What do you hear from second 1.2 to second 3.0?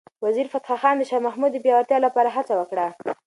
محمود د پیاوړتیا لپاره هڅه وکړه.